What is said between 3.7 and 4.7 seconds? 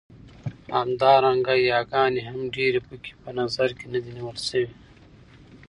کې نه دي نيول شوې.